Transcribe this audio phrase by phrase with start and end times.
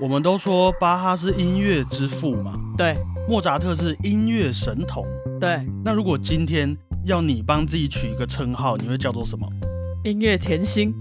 [0.00, 2.96] 我们都说巴哈是音乐之父嘛，对
[3.28, 5.06] 莫扎特是音乐神童。
[5.40, 9.48] 对，那如果今天要你帮自己取一个称号，你会叫做什么？
[10.02, 10.92] 音乐甜心。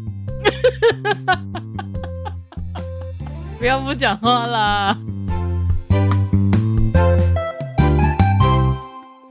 [3.58, 4.96] 不要不讲话啦！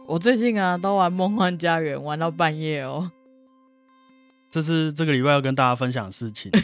[0.09, 3.13] 我最近啊都玩《梦幻家园》，玩到半夜哦。
[4.51, 6.51] 这是这个礼拜要跟大家分享的事情。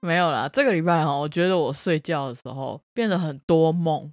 [0.00, 4.12] 没有啦，这个礼拜哈，我觉得我睡觉的时候变得很多梦。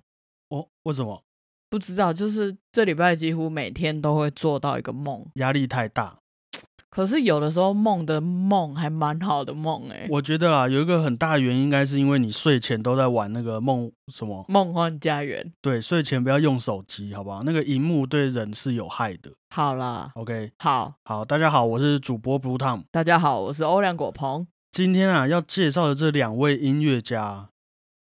[0.49, 1.21] 哦，为什么？
[1.69, 5.25] 不知道，就是这礼拜几乎每天都会做到一个梦。
[5.35, 6.17] 压力太大。
[6.89, 10.07] 可是有的时候梦的梦还蛮好的梦哎。
[10.09, 15.51] 我觉得啊，有一个很大的原因，应该是因为你睡前都在玩那个梦什么梦幻家园。
[15.61, 17.43] 对，睡前不要用手机，好不好？
[17.43, 19.29] 那个荧幕对人是有害的。
[19.49, 22.83] 好啦，OK，好好，大家好，我是主播 Blue Tom。
[22.91, 24.47] 大家好，我是欧良果鹏。
[24.75, 27.47] 今天啊，要介绍的这两位音乐家，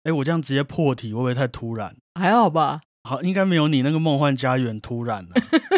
[0.03, 1.97] 哎，我这样直接破题会不会太突然？
[2.17, 2.81] 还好吧。
[3.05, 5.31] 好，应该没有你那个梦幻家园突然了。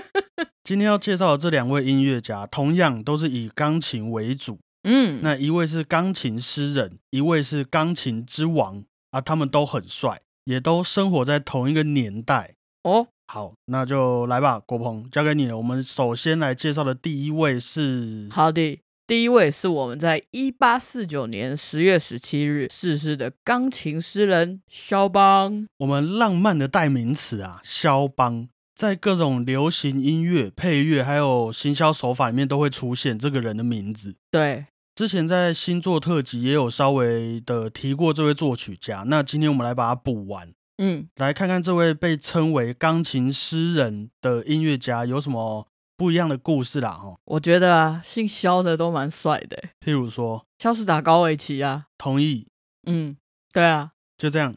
[0.65, 4.59] 今天要介绍的这两位音乐家，同样都是以钢琴为主。
[4.85, 12.55] 嗯，那一位是钢琴诗人，一位是钢琴之王啊，他们都很帅，也都生活在同一个年代。
[12.85, 15.59] 哦，好，那就来吧，国鹏交给你了。
[15.59, 25.67] 我们首先来介绍的第一位是，好的，第一位是我们在一八四九年十月十七日逝世的钢琴诗人肖邦。
[25.79, 28.49] 我们浪漫的代名词啊，肖邦。
[28.77, 34.15] 在各种流行音乐配乐还有行销手法里面，都会出现这个人的名字。
[34.31, 39.03] 对，之前在星座特辑也有稍微的提过这位作曲家。
[39.09, 40.53] 那今天我们来把它补完。
[40.79, 45.67] 嗯，来看看这位被称为钢琴诗人的音乐家有什么
[46.01, 46.93] 不一样的故事啦。
[46.93, 49.63] 哈，我觉得啊，姓肖的都蛮帅的。
[49.85, 51.89] 譬如说，肖斯塔高维奇啊。
[51.99, 52.47] 同意。
[52.87, 53.19] 嗯，
[53.53, 54.55] 对啊，就这样。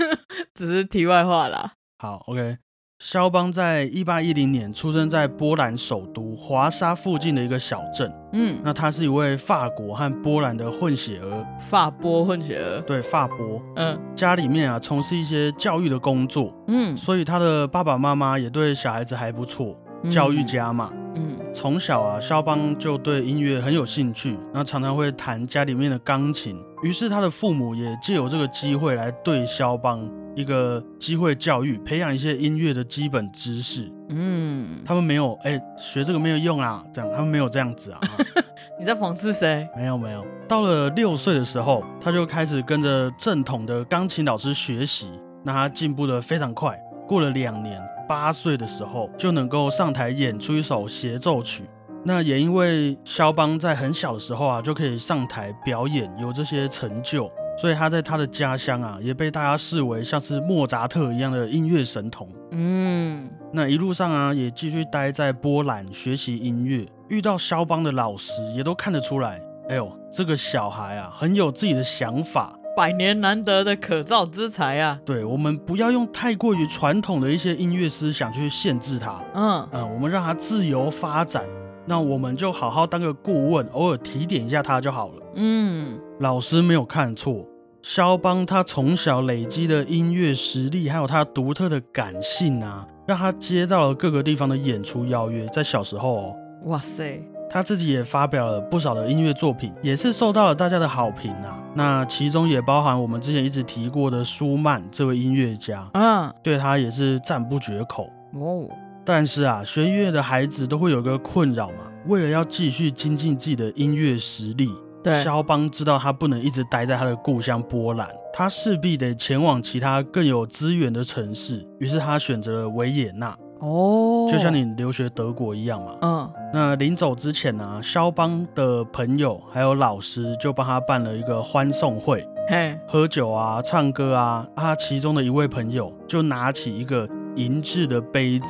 [0.56, 1.74] 只是题外话啦。
[1.98, 2.56] 好，OK。
[3.00, 8.10] 肖邦在一八一零年出生在波兰首都华沙附近的一个小镇。
[8.32, 11.46] 嗯，那他是一位法国和波兰的混血儿。
[11.68, 13.62] 法波混血儿，对，法波。
[13.76, 16.50] 嗯，家里面啊从事一些教育的工作。
[16.66, 19.78] 嗯，所以他的爸爸妈妈也对小孩子还不错，
[20.10, 20.92] 教育家嘛。
[21.14, 26.56] 嗯，从小啊，肖邦就对音乐很有兴趣，那常常会弹家里面的钢琴。
[26.82, 30.08] 于是他的父母也借由这个机会来对肖邦。
[30.36, 33.90] 一个机会教育，培养一些音乐的基本知识。
[34.08, 38.00] 嗯，他们没有哎，学这个没有用啊，这样他们没有这样子啊。
[38.78, 39.66] 你在讽刺谁？
[39.76, 40.24] 没有没有。
[40.46, 45.10] 到了六岁的时候，他就开始跟着正统的钢琴老师学习，
[45.42, 46.78] 那他进步的非常快。
[47.08, 51.64] 过了两年，八岁的时候就能够上台演出一首协奏曲。
[52.04, 57.30] 那也因为肖邦在很小的时候啊，就可以上台表演，有这些成就。
[57.60, 62.28] 所以他在他的家乡啊，也被大家视为像是莫扎特一样的音乐神童。
[62.52, 75.00] 嗯，那一路上啊，也继续待在波兰学习音乐，遇到肖邦的老师，也都看得出来，哎呦，这个小孩啊，很有自己的想法，百年难得的可造之才啊。
[75.04, 79.20] 对，我们不要用太过于传统的一些音乐思想去限制他。
[79.34, 81.42] 嗯嗯，我们让他自由发展。
[81.86, 85.14] 那我们就好好当个顾问，偶尔提点一下他就好了。
[85.34, 87.44] 嗯，老师没有看错，
[87.82, 95.44] 肖邦他从小累积的音乐实力，还有他独特的感性啊，让他接到了各个地方的演出邀约。
[95.48, 96.36] 在小时候哦，
[96.66, 97.20] 哇塞，
[97.50, 101.58] 他自己也发表了不少的音乐作品，也是受到了大家的好评啊。
[101.74, 108.68] 那其中也包含我们之前一直提过的舒曼这位音乐家，嗯，对他也是赞不绝口哦。
[109.04, 111.76] 但是啊，学音乐的孩子都会有个困扰嘛。
[112.06, 114.68] 为了要继续精进自己的音乐实力，
[115.02, 121.66] 对，肖邦知道他不能一直待在他的故乡波兰，他势必得前往其他更有资源的城市。
[121.78, 123.36] 于是他选择了维也纳。
[123.60, 125.96] 哦，就像你留学德国一样嘛。
[126.02, 126.30] 嗯。
[126.52, 134.46] 那临走之前呢，肖邦的朋友还有老师就帮他办了一个欢送会，嘿，喝酒啊，唱歌啊。
[134.56, 138.46] 他其中的一位朋友就拿起一个银质的杯子。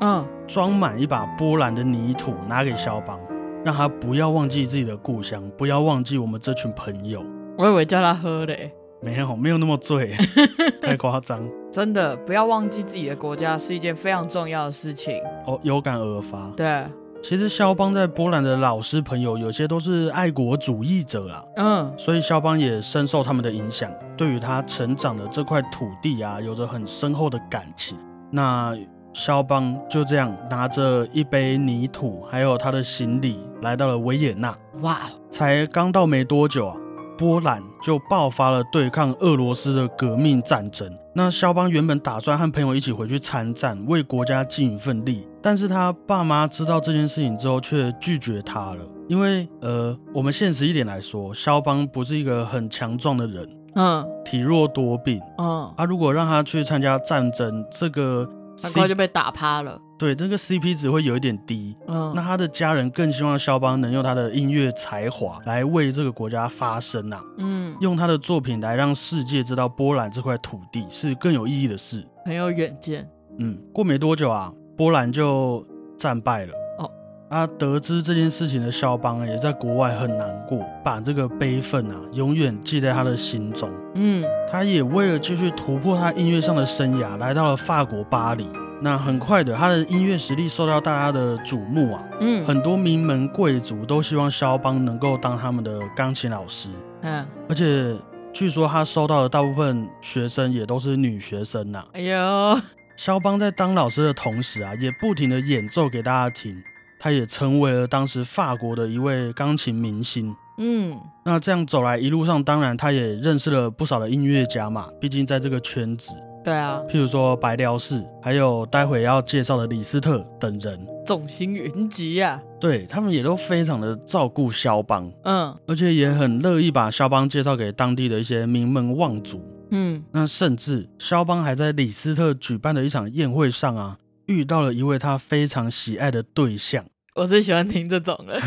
[0.00, 3.18] 嗯，装满一把波兰的泥土，拿给肖邦，
[3.64, 7.24] 让他不要忘记自己的故乡，不要忘记我们这群朋友。
[7.56, 8.70] 我以为叫他喝嘞，
[9.02, 10.16] 没有，没有那么醉，
[10.80, 11.40] 太夸张。
[11.70, 15.20] 真的，不要忘记自己的国家是一件非常重要的事情。
[15.46, 16.50] 哦，有感而发。
[16.56, 16.84] 对，
[17.22, 27.96] 其实肖邦在波兰的老师朋友有些都是爱国主义者啊，嗯，所以肖邦也深受他们的影响，对于他成长的这块土地啊，有着很深厚的感情。
[28.30, 28.76] 那。
[29.14, 34.56] 肖邦就这样拿着一杯泥土，还有他的行李，来到了维也纳。
[34.82, 35.00] 哇！
[35.32, 36.76] 才刚到没多久啊，
[37.18, 40.90] 波兰就爆发了对抗俄罗斯的革命战争。
[41.12, 48.82] 那肖邦原本打算和朋友一起回去参战，为国家尽一份力，但是他爸妈知道这件事情之后，却拒绝他了。
[49.08, 58.28] 因为，呃，我们现实一点来说，肖邦不是一个很强壮的人，嗯，体弱多病，嗯，啊，如果让他去参加战争，这个
[58.62, 59.76] 很快就被打趴了。
[59.98, 61.76] 对，这个 CP 值会有一点低。
[61.88, 67.20] 嗯，那他的家人更希望肖邦能用他的音乐才华来为这个国家发声啊。
[67.38, 72.06] 嗯，用他的作品来让世界知道波兰这块土地是更有意义的事。
[72.24, 73.08] 很有远见。
[73.38, 75.66] 嗯，过没多久啊，波兰就
[75.98, 76.52] 战败了。
[76.78, 76.90] 哦，
[77.28, 83.68] 啊，得知这件事情的肖邦也在国外很难过，把这个悲愤啊永远记在他的心中。
[83.94, 88.48] 嗯，他也为了继续突破他音乐上的生涯，来到了法国巴黎。
[88.80, 96.68] 那很快的，他的音乐实力受到大家的瞩目啊，嗯，很多名门贵族都希望肖邦能够当他们的钢琴老师，
[97.02, 97.96] 嗯，而且
[98.32, 101.84] 据说他收到的大部分学生也都是女学生呐。
[101.92, 102.60] 哎呦，
[102.96, 106.62] 肖邦在当老师的同时啊，也不停的演奏给大家听，
[107.00, 110.32] 他也成为了当时法国的一位钢琴明星。
[110.60, 116.10] 嗯，那这样走来一路上，当然他也认识了不少的音乐家嘛，毕竟在这个圈子。
[116.44, 122.40] 对啊，譬如说白辽士，还有待会要介绍的李斯特等人，众星云集呀。
[122.60, 129.40] 对他们也都非常的照顾肖邦，嗯，而且也很乐意把肖邦介绍给当地的一些名门望族，
[129.70, 136.84] 嗯，那甚至肖邦还在李斯特举办的一场宴会上啊，遇到了一位他非常喜爱的对象。
[137.14, 138.40] 我最喜欢听这种了，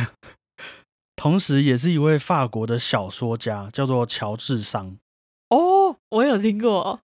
[1.16, 4.98] 同时也是一位法国的小说家，叫做乔治桑。
[5.50, 7.00] 哦，我有听过。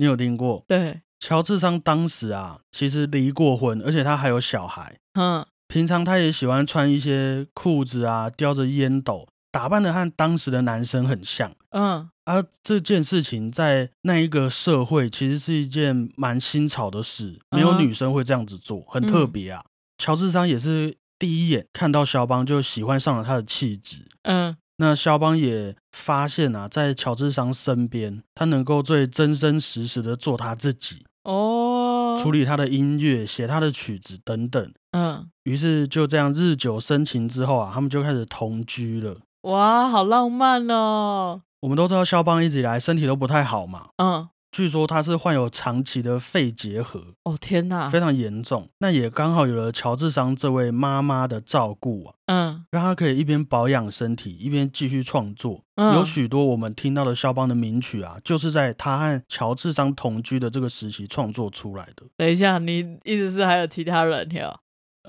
[0.00, 0.64] 你有听过？
[0.66, 4.98] 对，乔治桑当时啊，其实离过婚，而且他还有小孩。
[5.12, 11.54] 嗯，平常他也喜欢穿一些裤子啊，叼着烟斗，打扮的和当时的男生很像。
[11.72, 19.62] 嗯，而这件事情在那一个社会，其实是一件蛮新潮的事，没有女生会这样子做，很特别啊。
[19.98, 24.08] 乔治桑也是第一眼看到肖邦就喜欢上了他的气质。
[24.22, 24.56] 嗯。
[24.80, 34.72] 那肖邦也发现啊，在乔治桑身边，他能够最真真实实的做他自己哦，处理他的音乐，写他的曲子等等。
[34.92, 39.18] 嗯，于是就这样日久生情之后啊，他们就开始同居了。
[39.42, 41.42] 哇，好浪漫哦！
[41.60, 43.88] 我们都知道肖邦一直以来身体都不太好嘛。
[43.98, 44.30] 嗯。
[44.52, 48.68] 据说他是患有长期的肺结核哦，天哪，非常严重。
[48.78, 55.62] 那也刚好有了乔治桑这位妈妈的照顾啊，嗯，让他可以一边保养身体，一边继续创作。
[55.76, 62.04] 有许多我们听到的肖邦的名曲啊，就是在他和乔治桑同居的这个时期创作出来的。
[62.16, 64.58] 等一下，你意思是还有其他人呀？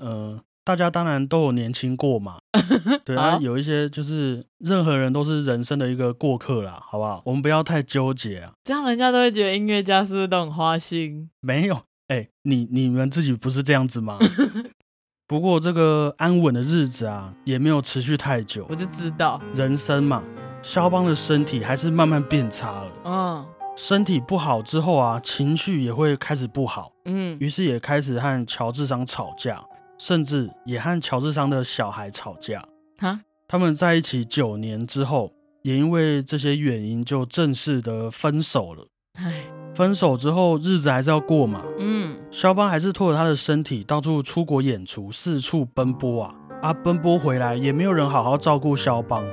[0.00, 0.40] 嗯。
[0.64, 2.38] 大家当然都有年轻过嘛，
[3.04, 7.20] 对啊，有一些就是任何人都是人生的一个过客啦，好不好？
[7.24, 11.28] 我们不要太纠结啊，这样人家都会觉得音乐家是不是都很花心？
[11.40, 14.18] 没有，哎，你你们自己不是这样子吗？
[15.26, 18.66] 不过这个安稳的日子啊，也没有持续太久。
[18.68, 20.22] 我就知道，人生嘛，
[20.62, 22.92] 肖邦的身体还是慢慢变差了。
[23.04, 26.92] 嗯，身体不好之后啊，情绪也会开始不好。
[27.06, 29.64] 嗯，于是也开始和乔治商吵架。
[30.04, 32.60] 甚至也和乔治桑的小孩吵架。
[32.98, 35.32] 哈，他们在一起九年之后，
[35.62, 38.84] 也因为这些原因就正式的分手了。
[39.14, 39.44] 唉，
[39.76, 41.62] 分手之后日子还是要过嘛。
[41.78, 46.34] 嗯，肖邦还是拖着他的身体到处出国演出，四处奔波啊。
[46.62, 49.24] 啊，奔波回来也没有人好好照顾肖邦，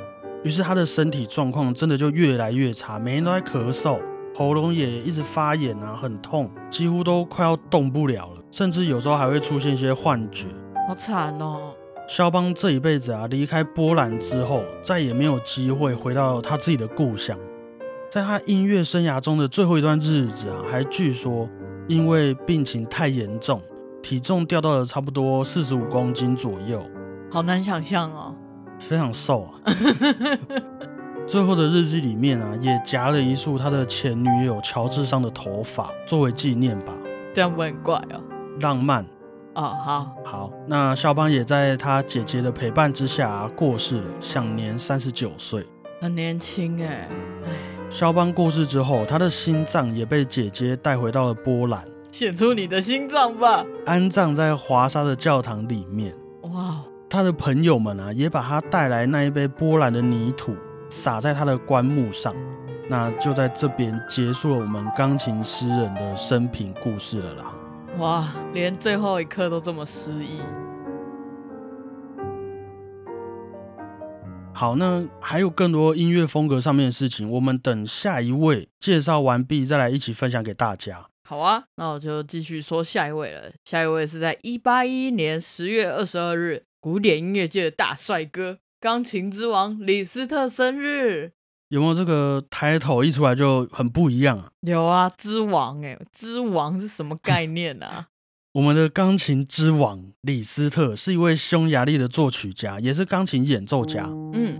[0.44, 4.00] 于是他的身体状况真的就越来越差，每天都在咳嗽，
[4.36, 8.39] 喉咙也一直发炎啊，很痛，几乎都快要动不了了。
[8.52, 10.46] 甚至有时候还会出现一些幻觉，
[10.88, 11.74] 好惨哦！
[12.08, 17.38] 肖邦这一辈子啊，离开波兰之后，再也没有机会回到他自己的故乡。
[18.10, 21.48] 在他音乐生涯中的最后一段日子啊，还据说
[21.88, 23.62] 因为病情太严重，
[24.02, 26.84] 体重掉到了差不多四十五公斤左右，
[27.30, 28.34] 好难想象哦，
[28.80, 29.62] 非常瘦啊。
[31.28, 36.94] 最后的日记里面啊，也夹了一束他的前女友乔治桑的头发，作为纪念吧。
[37.36, 38.20] 这样不很怪哦？
[38.62, 39.06] 浪漫
[39.56, 45.66] 哦，好好，那肖邦也在他姐姐的陪伴之下过世了，享年三十九岁，
[46.02, 47.08] 很年轻哎。
[47.90, 56.14] 肖邦过世之后，他的心脏也被姐姐带回到了波兰，献出你的心脏吧，安葬在华沙的教堂里面。
[56.44, 60.56] 哇，他的朋友们啊，也把他带来那一杯波兰的泥土，
[60.90, 62.34] 撒在他的棺木上。
[62.88, 67.54] 那就在这边结束了我们钢琴诗人的生平故事了啦。
[68.00, 70.40] 哇，连最后一刻都这么诗意。
[74.54, 81.08] 好，那还有更多音乐风格上面的事情，我们等下一位介绍完毕再来一起分享给大家。
[81.28, 83.52] 好啊，那我就继续说下一位了。
[83.66, 91.34] 下一位是在一八一一年十月二十二日，古典音乐界的大帅哥，钢琴之王李斯特生日。
[91.70, 94.50] 有没有这个抬头一出来就很不一样啊？
[94.62, 98.08] 有啊，之王哎，之王是什么概念啊？
[98.54, 104.04] 我们的钢琴之王李斯特是一位匈牙利的作曲家，也是钢琴演奏家。
[104.34, 104.60] 嗯，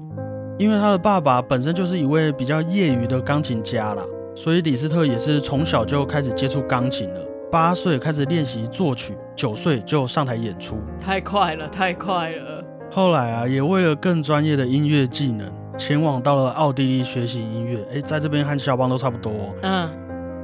[0.60, 4.04] 因为他的爸爸本身就是一位比较业余的钢琴家啦，
[4.36, 7.22] 所以李斯特也是从小就开始接触钢琴了。
[7.52, 12.64] 八岁开始练习作曲，九岁就上台演出，太快了，太快了。
[12.92, 15.52] 后来啊，也为了更专业的音乐技能。
[15.80, 19.32] 前往到了奥地利学习音乐，哎，在这边和肖邦都差不多。
[19.64, 19.90] 嗯，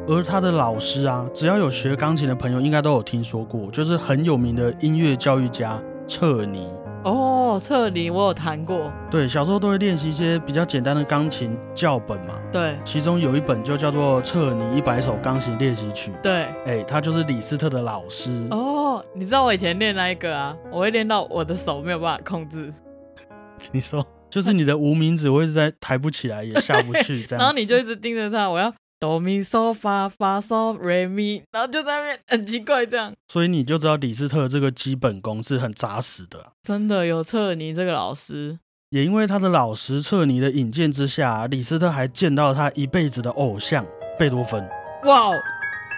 [0.07, 5.77] 而他的老师啊，只要有学钢琴的朋友，应该都有听说过，就是很有名的音乐教育家
[6.07, 6.69] 彻尼。
[7.03, 8.89] 哦，彻尼，我有弹过。
[9.11, 12.35] 对，小时候都会练习一些比较简单的钢琴教本嘛。
[12.49, 16.11] 对，其中有一本就叫做《彻尼一百首钢琴练习曲》。
[16.23, 18.31] 对，哎，他就是李斯特的老师。
[18.51, 22.73] 哦，你知道我以前练那一个啊，我会练到我的手没有办法控制。
[23.73, 24.03] 你说。
[24.35, 27.39] 就是你的无名指会在抬不起来，也下不去这样。
[27.39, 33.13] 然后你就一直盯着他，我要哆咪嗦发发嗦瑞咪，然后就在那边很奇怪这样。
[33.31, 36.51] 所以你就知道李斯特这个基本功是很扎实的。
[36.63, 43.85] 真的有彻尼这个老师，也因为他的老师彻尼的引荐之下，李斯特还见到他一辈子的偶像
[44.19, 44.61] 贝多芬。
[45.05, 45.31] 哇！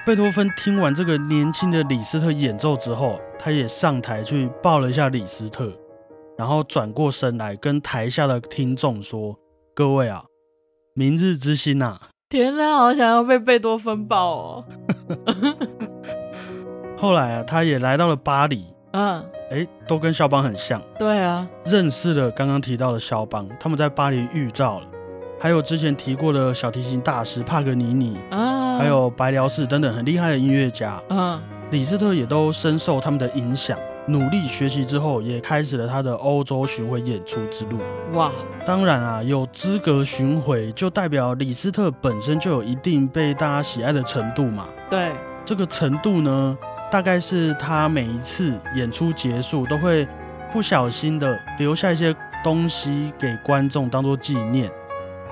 [0.06, 5.75] 贝多芬听完这个年轻的李斯特演奏之后，他也上台去抱了一下李斯特。
[6.38, 9.36] 然后转过身来跟台下的听众说
[9.74, 10.24] ：“各位啊，
[10.94, 11.98] 明日之星呐！
[12.29, 14.65] 天哪，好想要被贝多芬抱哦！”
[16.98, 18.65] 后来啊，他也来到了巴黎。
[18.91, 20.82] 嗯，哎，都跟肖邦很像。
[20.98, 24.88] 对啊，认识了刚刚提到的肖邦，他们在巴黎遇到了，
[25.39, 31.01] 还有之前提过的小提琴大师帕格尼尼啊，还有白辽士等等很厉害的音乐家。
[31.10, 31.39] 嗯，
[31.72, 33.77] 李斯特也都深受他们的影响。
[34.07, 37.77] 努力学习之后，也开始了他的欧洲巡回演出之路。
[38.13, 38.31] 哇，
[38.65, 44.65] 当然啊，有资格巡回，就代表李斯特本身就有一定被大家喜爱的程度嘛。
[44.89, 45.11] 对，
[45.43, 46.57] 这个程度呢，
[46.89, 50.07] 大概是他每一次演出结束，都会
[50.53, 54.71] 不小心的留下一些东西给观众当做纪念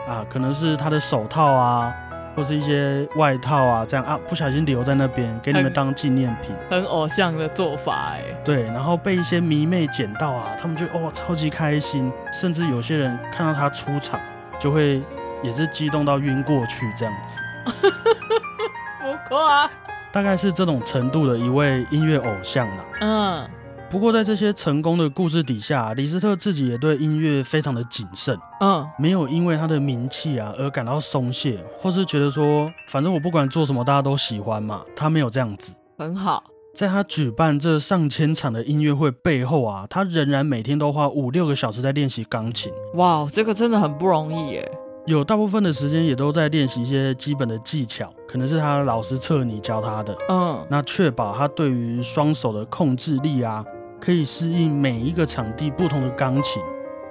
[0.08, 1.96] 啊，可能是他的手套啊。
[2.36, 8.22] 或是一些外套啊，这样啊，不小心留在那边，给你们当纪念品，很偶像的做法哎。
[8.44, 14.20] 对，然后被一些迷妹捡到啊，他们就哦超级开心，甚至有些人看到他出场，
[14.60, 15.01] 就会
[15.42, 17.72] 也是激动到晕过去这样子。
[19.01, 19.70] 不夸，
[20.12, 22.86] 大概是这种程度的一位音乐偶像啦。
[23.01, 23.50] 嗯。
[23.96, 34.82] 不过，在这些成功的故事底下，李斯特自己也对音乐非常的谨慎，嗯，没有因为他的名气啊而感到松懈，或是觉得说，反正我不管做什么，大家都喜欢嘛。
[34.98, 36.44] 他没有这样子，很好。
[36.75, 42.70] 在他举办这上千场的音乐会背后啊，他仍然每天都花五六个小时在练习钢琴。
[42.96, 44.72] 哇，这个真的很不容易耶。
[45.06, 53.64] 有大部分的时间也都在练习一些基本的技巧，可能是他老师彻尼教他的，嗯，那确保他对于双手的控制力啊。
[54.00, 56.62] 可以适应每一个场地不同的钢琴，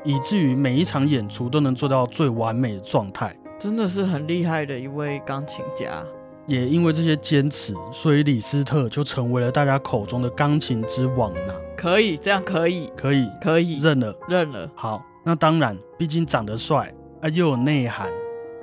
[0.05, 6.05] 以至于每一场演出都能做到最完美的状态，真的是很厉害的一位钢琴家。
[6.47, 11.55] 也因为这些坚持，所以李斯特就成为了大家口中的钢琴之王呢。
[11.75, 14.71] 可以，这样可以，可以，可以认了，认了。
[14.75, 18.11] 好，那当然，毕竟长得帅啊，又有内涵，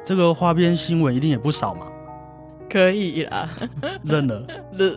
[0.05, 1.87] 这个花边新闻一定也不少嘛。
[2.69, 3.49] 可以啦，
[4.03, 4.95] 认了， 认。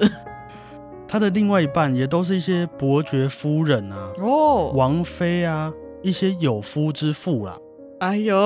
[1.07, 7.57] 他的另外一半也都是一些伯爵夫人啊，哦，王妃啊，一些有夫之妇啦。
[8.01, 8.37] 哎呦，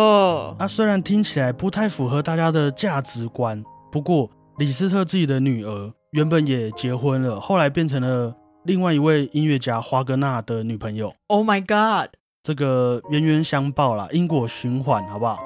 [0.58, 8.34] 啊，虽然听起来不太符合大家的价值观，不过李斯特自己的女儿原本也结婚了，后来变成了
[8.64, 11.12] 另外一位音乐家华格纳的女朋友。
[11.28, 12.10] Oh my god，
[12.42, 15.38] 这个冤冤相报啦，因果循环，好不好？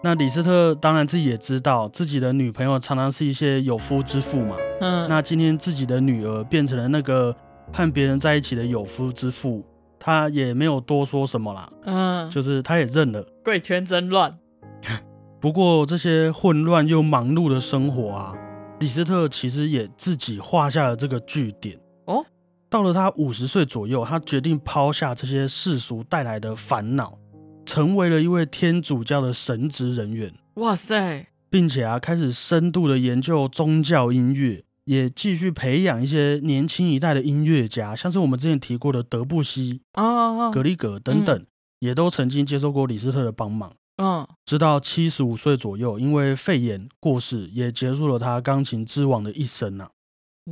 [0.00, 4.56] 那李斯特当然自己也知道，自己的女朋友常常是一些有夫之妇嘛。
[4.80, 7.34] 嗯，那今天自己的女儿变成了那个
[7.72, 9.64] 和别人在一起的有夫之妇，
[9.98, 11.68] 他也没有多说什么啦。
[11.84, 13.26] 嗯，就是他也认了。
[13.44, 14.38] 贵圈真乱。
[15.40, 18.34] 不过这些混乱又忙碌的生活啊，
[18.78, 21.76] 李斯特其实也自己画下了这个句点。
[22.04, 22.24] 哦，
[22.70, 27.18] 到了他五十岁左右，他决定抛下这些世俗带来的烦恼。
[27.68, 31.26] 成为了一位天主教的神职人员，哇塞！
[31.50, 41.46] 并且啊，开始深度的研究宗教音乐，也继续培养一些年轻一代的音乐家，像是我们之前提过的德布西啊、格里格等等，
[41.80, 43.74] 也都曾经接受过李斯特的帮忙。
[43.98, 49.90] 嗯，直到七十五岁左右，因为肺炎过世，也结束了他钢琴之王的一生呐。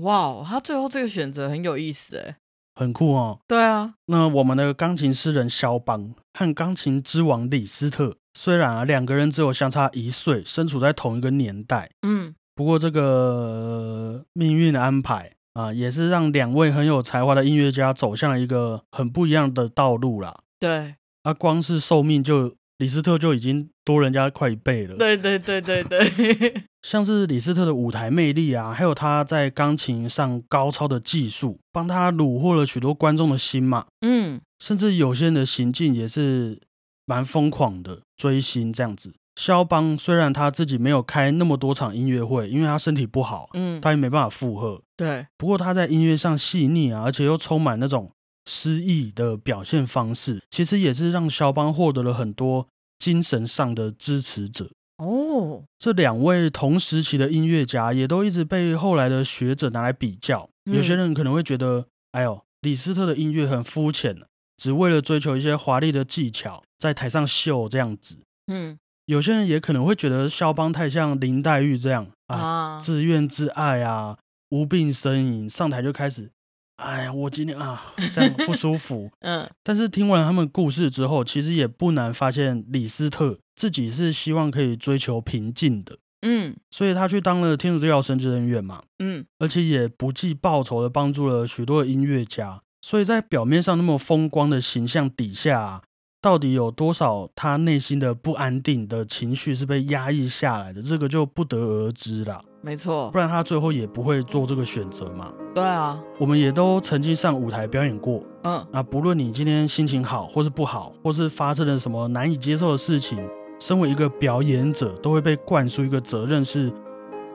[0.02, 2.36] 哇，他最后这个选择很有意思哎，
[2.76, 3.40] 很酷哦。
[3.48, 20.42] 对啊，那我们的钢琴诗人肖邦和钢琴之王李斯特，虽然啊两个人只有相差一岁，身处在同一个年代，嗯，不过这个命运的安排啊，也是让两位很有才华的音乐家走向了一个很不一样的道路啦。
[20.60, 22.54] 对，啊，光是寿命就。
[22.78, 24.96] 李斯特就已经多人家快一倍了。
[24.96, 33.86] 对对对对对， 像是李斯特的舞台魅力啊，还有他在钢琴上高超的技术，帮他虏获了许多观众的心嘛。
[34.02, 36.60] 嗯，甚至有些人的行径也是
[37.06, 39.14] 蛮疯狂的，追星这样子。
[39.36, 44.80] 肖邦虽然他自己没有开那么多场音乐会，因为他身体不好，嗯，他也没办法负荷。
[44.96, 48.10] 对，不过他在音乐上细腻啊，而且又充满那种。
[48.46, 55.64] 诗意的表现方式，其实也是让肖邦获得了很多精神上的支持者哦。
[55.78, 60.48] 这两位同时期的音乐家，也都一直被后来的学者拿来比较。
[60.64, 64.16] 有些人可能会觉得，哎呦，李斯特的音乐很肤浅，
[64.56, 68.16] 只为了追求一些华丽的技巧，在台上秀这样子。
[68.46, 74.16] 嗯，有些人也可能会觉得肖邦太像林黛玉这样啊，自怨自艾啊，
[74.50, 76.30] 无病呻吟，上台就开始。
[76.76, 79.10] 哎呀，我今天啊这样不舒服。
[79.20, 85.98] 嗯，但是听完他们故事之后，其实也不难发现李斯特自己是希望可以追求平静的。
[86.22, 88.82] 嗯，所以他去当了天主教神职人员嘛。
[88.98, 92.60] 嗯，而且也不计报酬的帮助了许多音乐家。
[92.82, 95.82] 所以在表面上那么风光的形象底下。
[96.22, 100.82] 到底有多少他内心的不安定的情绪是被压抑下来的？
[100.82, 102.44] 这个就不得而知了。
[102.62, 105.32] 没错，不然他最后也不会做这个选择嘛。
[105.56, 108.22] 对啊，我们也都曾经上舞台表演过。
[108.42, 113.18] 嗯，啊，不论你今天心情好或是不好，或是发生了什么难以接受的事情，
[113.58, 116.70] 身为一个表演者，都会被灌输一个责任，是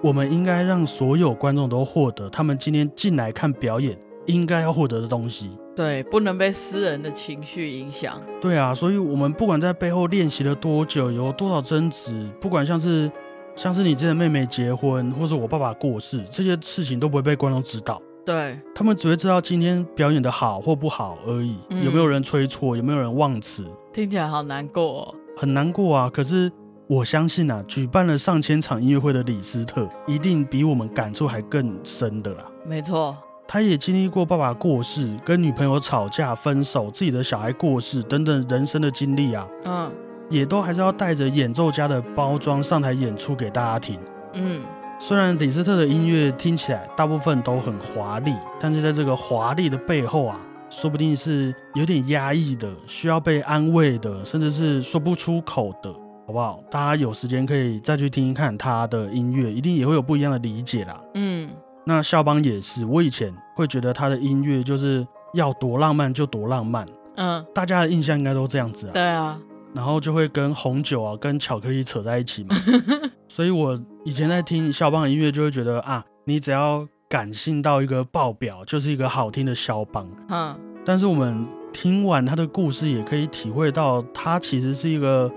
[0.03, 5.49] 我们应该让所有观众都获得他们今天进来看表演应该要获得的东西。
[5.75, 8.21] 对，不能被私人的情绪影响。
[8.39, 13.11] 对啊，所以我们不管在背后练习了多久，有多少争执，不管像是
[13.55, 17.99] 像是你这的妹妹结婚，或是我爸爸过世，这些事情都不会被观众知道。
[18.25, 21.57] 对，他们只会知道今天表演的好或不好而已。
[21.69, 22.77] 有没有人吹错？
[22.77, 23.65] 有没有人忘词？
[23.93, 26.09] 听起来好难过，哦，很难过啊。
[26.13, 26.51] 可是
[26.87, 32.45] 我相信啊，举办了上千场音乐会的李斯特，一定比我们感触还更深的啦。
[32.65, 33.17] 没错。
[33.47, 39.91] 他也经历过爸爸过世、跟女朋友吵架、分手、自己的小孩过世等等人生的经历啊，嗯，
[40.29, 43.99] 也都还是要带着演奏家的包装上台演出给大家听。
[44.33, 44.61] 嗯，
[45.03, 55.91] 虽然李斯特的音乐听起来大部分都很华丽，但是在这个华丽的背后啊，说不定是有点压抑的，需要被安慰的，甚至是说不出口的，
[56.27, 56.63] 好不好？
[56.69, 61.01] 大家有时间可以再去听一看他的音乐，一定也会有不一样的理解啦。
[61.15, 61.49] 嗯。
[61.83, 66.85] 那肖邦也是，我以前会觉得他的音乐就是要多浪漫就多浪漫，
[67.15, 68.91] 嗯，大家的印象应该都这样子啊。
[68.93, 69.39] 对啊，
[69.73, 72.55] 然后就会跟红酒啊、跟巧克力扯在一起嘛。
[73.27, 80.07] 所以我以前在听肖邦的音乐，就会觉得啊，你只要感性到一个爆表，就是一个好听的肖邦。
[80.29, 80.55] 嗯，
[80.85, 85.31] 但是我们听完他的故事，也可以体会到他其实是一个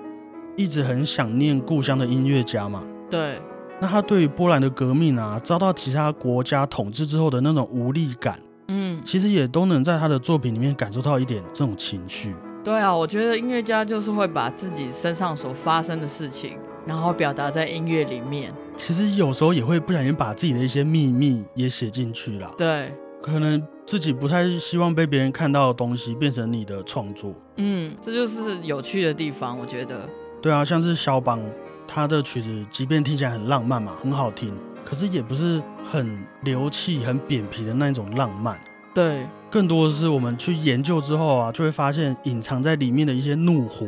[0.56, 2.82] 一直很想念故乡的音乐家嘛。
[3.10, 3.40] 对。
[3.80, 12.34] 那他对于波兰的革命啊，遭到其他国家统治之后的那种无力感，嗯，其实也都能在他的作品里面感受到一点这种情绪。
[12.64, 18.50] 对啊，我觉得音乐家就是会把自己身上所发生的事情，然后表达在音乐里面。
[18.78, 22.50] 其实有时候也会不小心把自己的一些秘密也写进去了。
[22.56, 22.90] 对，
[23.22, 27.34] 可能自己不太希望被别人看到的东西变成你的创作。
[27.56, 30.08] 嗯，这就是有趣的地方，我觉得。
[30.40, 31.38] 对啊，像是肖邦。
[31.86, 34.50] 他的曲子即便听起来很浪漫嘛，很好听，
[34.86, 38.58] 可是也不是很流气、很扁平的那种浪漫。
[38.94, 43.86] 对，更多的是我们去研究之后啊，就会发现隐藏在里面的一些怒火，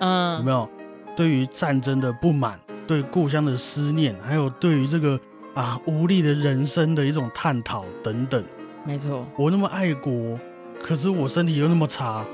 [0.00, 0.68] 嗯，有没有？
[1.16, 5.16] 对于战争的不满，对故乡的思念，还有对于这个
[5.54, 8.42] 啊无力的人生的一种探讨等等。
[8.84, 10.36] 没错，我那么爱国，
[10.82, 12.24] 可是我身体又那么差。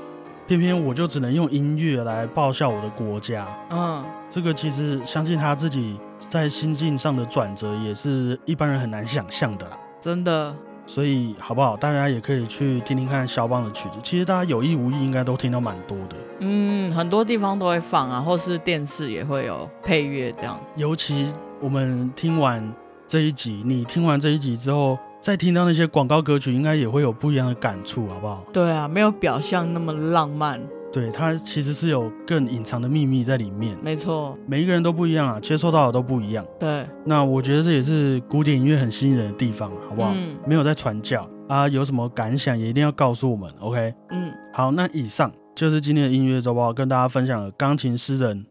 [0.47, 3.47] 偏偏我就只能用音乐来报效我的国家。
[3.69, 5.99] 嗯，这个其实相信他自己
[6.31, 9.77] 在心境上的转折，也是一般人很难想象的啦。
[10.01, 11.77] 真的，所以好不好？
[11.77, 13.99] 大家也可以去听听看肖邦的曲子。
[14.03, 16.15] 其实大家有意无意应该都听到蛮多的。
[16.39, 20.59] 嗯，很多地方都会放啊，或是电视也会有配乐这样。
[20.75, 21.27] 尤其
[21.59, 22.73] 我们听完
[23.07, 24.97] 这一集，你听完这一集之后。
[25.21, 28.43] 再听到那些广告歌曲，应该也会有不一样的感触，好不好？
[28.51, 30.59] 对啊，没有表象那么浪漫。
[30.91, 33.77] 对，它其实是有更隐藏的秘密在里面。
[33.81, 36.45] 没错，每一个人都不一样啊，接受到的都不一样。
[36.59, 40.11] 对，那我觉得这也是古典音乐很吸引人的地方，好不好？
[40.13, 40.37] 嗯。
[40.45, 43.93] 没有在传教啊，有什么感想也一定要告诉我们，OK？
[44.09, 44.33] 嗯。
[44.53, 48.45] 好，那以上就是今天的音乐周报，跟大家分享了钢琴诗人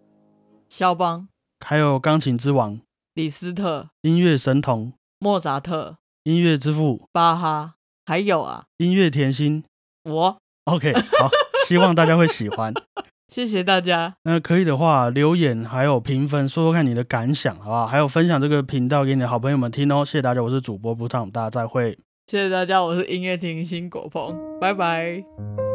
[0.70, 1.28] 肖邦，
[1.64, 2.80] 还有钢琴之王
[3.12, 7.74] 李斯特，音乐神童莫扎特，音乐之父巴哈，
[8.06, 9.62] 还有啊，音乐甜心
[10.04, 10.36] 我。
[10.64, 11.28] OK，好，
[11.70, 12.74] 希望大家会喜欢。
[13.32, 14.16] 谢谢大家。
[14.24, 17.86] 那可以的话，留言还有评分，说说看你的感想，好不好？
[17.86, 20.04] 还有分享这个频道给你的好朋友们听哦。
[20.04, 21.96] 谢谢大家，我是主播布汤，大家再会。
[22.26, 25.69] 谢谢大家，我是音乐厅新果鹏，拜拜。